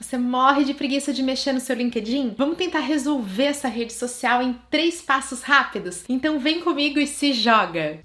[0.00, 2.34] Você morre de preguiça de mexer no seu LinkedIn?
[2.38, 6.04] Vamos tentar resolver essa rede social em três passos rápidos?
[6.08, 8.00] Então vem comigo e se joga!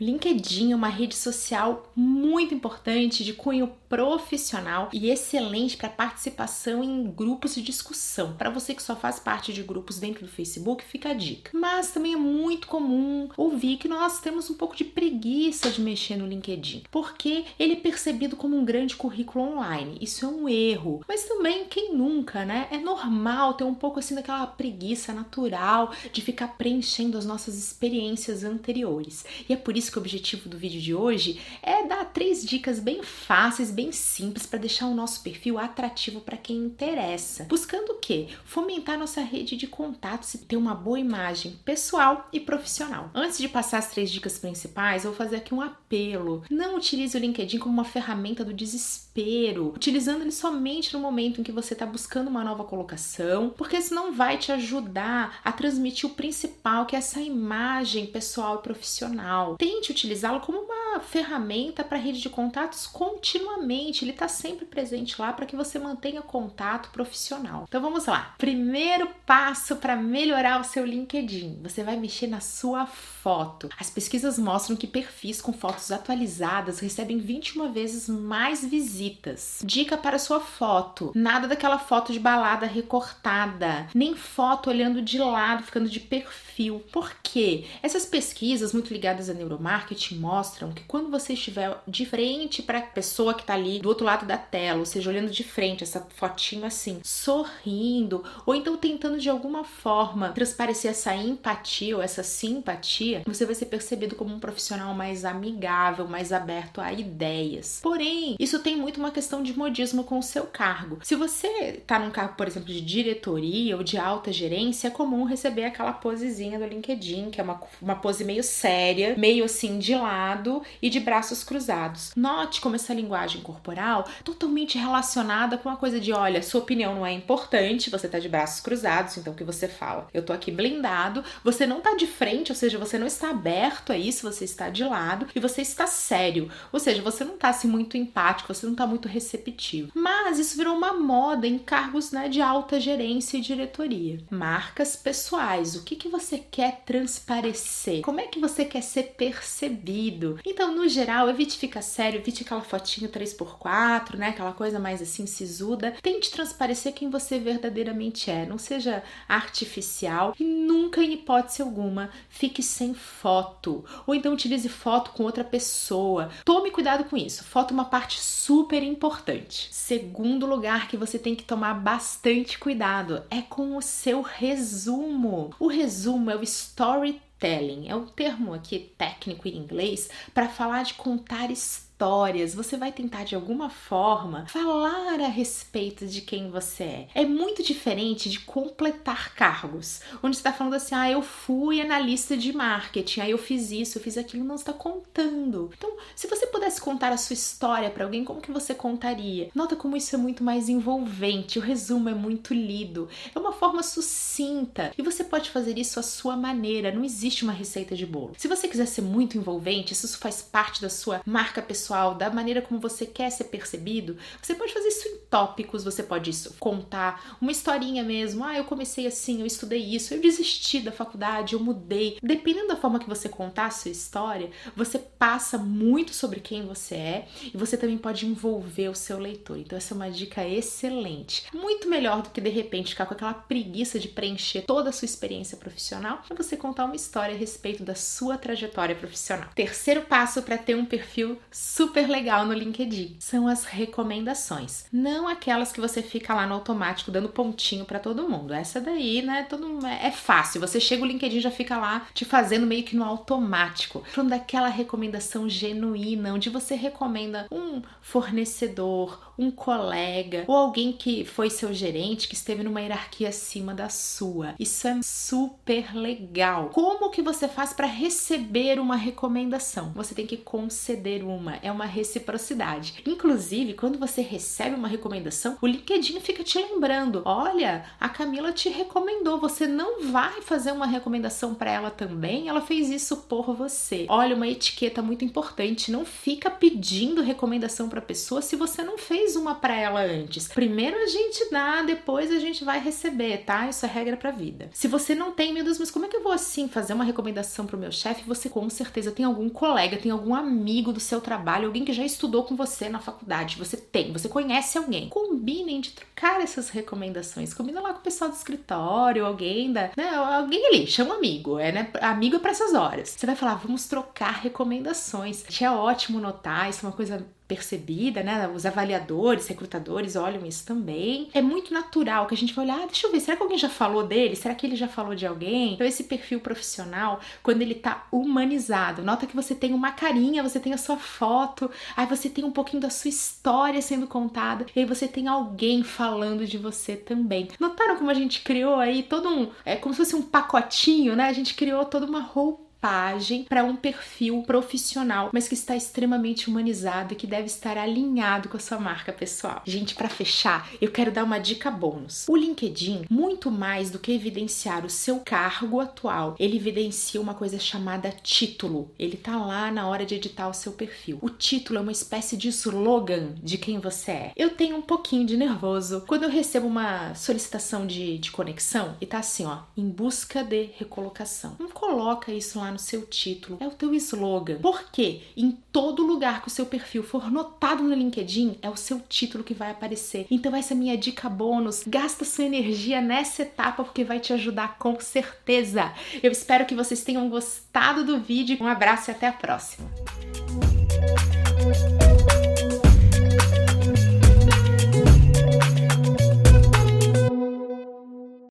[0.00, 6.82] O LinkedIn é uma rede social muito importante de cunho profissional e excelente para participação
[6.82, 8.34] em grupos de discussão.
[8.34, 11.52] Para você que só faz parte de grupos dentro do Facebook, fica a dica.
[11.54, 16.16] Mas também é muito comum ouvir que nós temos um pouco de preguiça de mexer
[16.16, 19.98] no LinkedIn, porque ele é percebido como um grande currículo online.
[20.00, 21.02] Isso é um erro.
[21.08, 22.68] Mas também quem nunca, né?
[22.70, 28.44] É normal ter um pouco assim daquela preguiça natural de ficar preenchendo as nossas experiências
[28.44, 29.24] anteriores.
[29.48, 32.78] E é por isso que o objetivo do vídeo de hoje é dar três dicas
[32.78, 37.44] bem fáceis, bem simples para deixar o nosso perfil atrativo para quem interessa.
[37.44, 38.28] Buscando o quê?
[38.44, 43.10] Fomentar nossa rede de contatos e ter uma boa imagem pessoal e profissional.
[43.16, 46.42] Antes de passar as três dicas principais, eu vou fazer aqui um apelo.
[46.50, 51.44] Não utilize o LinkedIn como uma ferramenta do desespero, utilizando ele somente no momento em
[51.44, 56.10] que você está buscando uma nova colocação, porque isso não vai te ajudar a transmitir
[56.10, 59.56] o principal, que é essa imagem pessoal e profissional.
[59.56, 64.04] Tente utilizá-lo como uma ferramenta para rede de contatos continuamente.
[64.04, 67.64] Ele está sempre presente lá para que você mantenha contato profissional.
[67.68, 68.34] Então vamos lá.
[68.38, 73.68] Primeiro passo para melhorar o seu LinkedIn: você vai mexer na sua foto.
[73.78, 79.60] As pesquisas mostram que perfis com fotos atualizadas recebem 21 vezes mais visitas.
[79.64, 85.62] Dica para sua foto: nada daquela foto de balada recortada, nem foto olhando de lado,
[85.62, 86.82] ficando de perfil.
[86.92, 87.64] Por quê?
[87.82, 92.78] Essas pesquisas muito ligadas a neuromarketing marketing mostram que quando você estiver de frente para
[92.78, 95.82] a pessoa que está ali do outro lado da tela, ou seja, olhando de frente,
[95.82, 102.22] essa fotinho assim, sorrindo, ou então tentando de alguma forma transparecer essa empatia ou essa
[102.22, 107.80] simpatia, você vai ser percebido como um profissional mais amigável, mais aberto a ideias.
[107.82, 110.98] Porém, isso tem muito uma questão de modismo com o seu cargo.
[111.02, 115.24] Se você está num cargo, por exemplo, de diretoria ou de alta gerência, é comum
[115.24, 119.78] receber aquela posezinha do LinkedIn, que é uma, uma pose meio séria, meio assim assim
[119.78, 122.12] de lado e de braços cruzados.
[122.16, 127.06] Note como essa linguagem corporal totalmente relacionada com a coisa de, olha, sua opinião não
[127.06, 130.08] é importante, você tá de braços cruzados, então o que você fala?
[130.12, 133.92] Eu tô aqui blindado, você não tá de frente, ou seja, você não está aberto
[133.92, 137.48] a isso, você está de lado e você está sério, ou seja, você não tá
[137.48, 139.90] assim muito empático, você não tá muito receptivo.
[139.94, 144.20] Mas isso virou uma moda em cargos né, de alta gerência e diretoria.
[144.30, 148.02] Marcas pessoais, o que, que você quer transparecer?
[148.02, 149.74] Como é que você quer ser percebido?
[149.74, 150.38] percebido.
[150.64, 154.28] Então, no geral, evite ficar sério, evite aquela fotinho 3x4, né?
[154.28, 155.94] Aquela coisa mais assim sisuda.
[156.00, 158.46] Tente transparecer quem você verdadeiramente é.
[158.46, 163.84] Não seja artificial e nunca, em hipótese alguma, fique sem foto.
[164.06, 166.30] Ou então utilize foto com outra pessoa.
[166.46, 167.44] Tome cuidado com isso.
[167.44, 169.68] Foto é uma parte super importante.
[169.70, 175.54] Segundo lugar que você tem que tomar bastante cuidado é com o seu resumo.
[175.60, 180.82] O resumo é o storytelling storytelling, é um termo aqui técnico em inglês para falar
[180.82, 186.50] de contar histórias histórias, você vai tentar de alguma forma falar a respeito de quem
[186.50, 187.08] você é.
[187.14, 192.52] É muito diferente de completar cargos, onde está falando assim: ah, eu fui analista de
[192.52, 195.70] marketing, aí eu fiz isso, eu fiz aquilo, não está contando.
[195.78, 199.48] Então, se você pudesse contar a sua história para alguém, como que você contaria?
[199.54, 203.84] Nota como isso é muito mais envolvente, o resumo é muito lido, é uma forma
[203.84, 208.34] sucinta e você pode fazer isso à sua maneira, não existe uma receita de bolo.
[208.36, 212.30] Se você quiser ser muito envolvente, isso faz parte da sua marca pessoal pessoal, da
[212.30, 217.36] maneira como você quer ser percebido, você pode fazer isso em tópicos, você pode contar
[217.40, 218.42] uma historinha mesmo.
[218.42, 222.16] Ah, eu comecei assim, eu estudei isso, eu desisti da faculdade, eu mudei.
[222.22, 226.94] Dependendo da forma que você contar a sua história, você passa muito sobre quem você
[226.94, 229.58] é e você também pode envolver o seu leitor.
[229.58, 231.44] Então, essa é uma dica excelente.
[231.52, 235.06] Muito melhor do que de repente ficar com aquela preguiça de preencher toda a sua
[235.06, 239.50] experiência profissional, é você contar uma história a respeito da sua trajetória profissional.
[239.54, 241.38] Terceiro passo para ter um perfil
[241.74, 244.84] super legal no LinkedIn são as recomendações.
[244.92, 248.54] Não aquelas que você fica lá no automático dando pontinho para todo mundo.
[248.54, 250.60] Essa daí, né, todo é fácil.
[250.60, 254.04] Você chega o LinkedIn já fica lá te fazendo meio que no automático.
[254.06, 261.50] Falando daquela recomendação genuína, onde você recomenda um fornecedor, um colega ou alguém que foi
[261.50, 264.54] seu gerente, que esteve numa hierarquia acima da sua.
[264.60, 266.68] Isso é super legal.
[266.68, 269.92] Como que você faz para receber uma recomendação?
[269.96, 273.02] Você tem que conceder uma é uma reciprocidade.
[273.06, 278.68] Inclusive, quando você recebe uma recomendação, o LinkedIn fica te lembrando: olha, a Camila te
[278.68, 282.48] recomendou, você não vai fazer uma recomendação para ela também?
[282.48, 284.06] Ela fez isso por você.
[284.08, 289.34] Olha, uma etiqueta muito importante: não fica pedindo recomendação para pessoa se você não fez
[289.34, 290.48] uma para ela antes.
[290.48, 293.68] Primeiro a gente dá, depois a gente vai receber, tá?
[293.68, 294.68] Isso é regra pra vida.
[294.72, 297.04] Se você não tem, meu Deus, mas como é que eu vou assim fazer uma
[297.04, 298.22] recomendação pro meu chefe?
[298.26, 302.04] Você com certeza tem algum colega, tem algum amigo do seu trabalho, alguém que já
[302.04, 303.56] estudou com você na faculdade.
[303.58, 305.08] Você tem, você conhece alguém.
[305.08, 307.54] Combinem de trocar essas recomendações.
[307.54, 311.70] Combina lá com o pessoal do escritório, alguém da, né, alguém ali, chama amigo, é,
[311.70, 311.90] né?
[312.00, 313.10] Amigo é para essas horas.
[313.10, 315.44] Você vai falar, vamos trocar recomendações.
[315.62, 318.48] É ótimo notar, isso é uma coisa percebida, né?
[318.48, 321.28] Os avaliadores, recrutadores olham isso também.
[321.34, 323.58] É muito natural que a gente vai olhar, ah, deixa eu ver, será que alguém
[323.58, 324.34] já falou dele?
[324.36, 325.74] Será que ele já falou de alguém?
[325.74, 330.58] Então esse perfil profissional, quando ele tá humanizado, nota que você tem uma carinha, você
[330.58, 334.80] tem a sua foto, aí você tem um pouquinho da sua história sendo contada, e
[334.80, 337.48] aí você tem alguém falando de você também.
[337.60, 341.28] Notaram como a gente criou aí todo um, é como se fosse um pacotinho, né?
[341.28, 346.50] A gente criou toda uma roupa roupagem para um perfil profissional, mas que está extremamente
[346.50, 349.62] humanizado e que deve estar alinhado com a sua marca pessoal.
[349.64, 352.26] Gente, para fechar, eu quero dar uma dica bônus.
[352.28, 357.58] O LinkedIn, muito mais do que evidenciar o seu cargo atual, ele evidencia uma coisa
[357.58, 358.90] chamada título.
[358.98, 361.18] Ele tá lá na hora de editar o seu perfil.
[361.22, 364.32] O título é uma espécie de slogan de quem você é.
[364.36, 369.06] Eu tenho um pouquinho de nervoso quando eu recebo uma solicitação de, de conexão e
[369.06, 371.56] tá assim, ó, em busca de recolocação.
[371.58, 374.58] Não coloca isso lá no seu título, é o teu slogan.
[374.60, 379.00] Porque em todo lugar que o seu perfil for notado no LinkedIn, é o seu
[379.00, 380.26] título que vai aparecer.
[380.30, 381.84] Então essa é minha dica bônus.
[381.86, 385.92] Gasta sua energia nessa etapa porque vai te ajudar com certeza.
[386.22, 388.58] Eu espero que vocês tenham gostado do vídeo.
[388.60, 389.88] Um abraço e até a próxima.